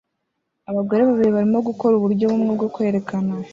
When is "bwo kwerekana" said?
2.57-3.33